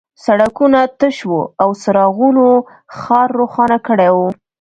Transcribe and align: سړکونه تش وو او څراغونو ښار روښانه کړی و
سړکونه 0.25 0.79
تش 0.99 1.17
وو 1.29 1.41
او 1.61 1.69
څراغونو 1.81 2.47
ښار 2.97 3.29
روښانه 3.39 3.77
کړی 3.87 4.09
و 4.15 4.17